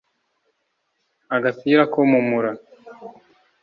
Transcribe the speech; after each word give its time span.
Agapira 1.35 1.83
ko 1.93 1.99
mu 2.11 2.19
mura 2.27 2.51